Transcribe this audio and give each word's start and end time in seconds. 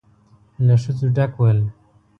له 0.65 0.75
ښځو 0.81 1.07
ډک 1.15 1.31
ول. 1.39 1.59